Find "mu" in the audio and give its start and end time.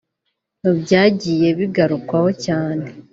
0.61-0.71